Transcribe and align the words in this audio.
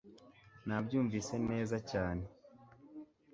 nabyumvise 0.67 1.35
neza 1.49 1.77
cyane 1.91 2.23